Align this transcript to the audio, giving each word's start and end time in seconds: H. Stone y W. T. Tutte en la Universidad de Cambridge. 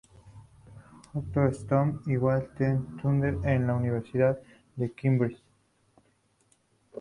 H. 1.15 1.37
Stone 1.61 1.99
y 2.07 2.15
W. 2.15 2.47
T. 2.57 2.63
Tutte 2.99 3.37
en 3.43 3.67
la 3.67 3.75
Universidad 3.75 4.35
de 4.75 4.91
Cambridge. 4.93 5.39